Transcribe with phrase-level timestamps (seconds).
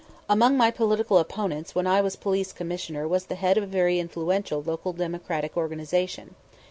[0.27, 3.99] Among my political opponents when I was Police Commissioner was the head of a very
[3.99, 6.33] influential local Democratic organization.